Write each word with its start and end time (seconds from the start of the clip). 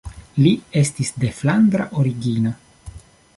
Li 0.43 0.53
estis 0.81 1.11
de 1.25 1.29
flandra 1.41 1.87
origino. 2.05 2.55